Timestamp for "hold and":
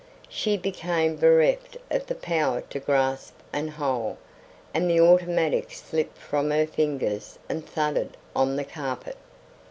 3.69-4.89